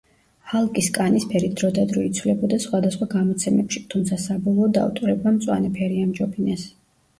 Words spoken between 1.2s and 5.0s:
ფერი დროდადრო იცვლებოდა სხვადასხვა გამოცემებში, თუმცა საბოლოოდ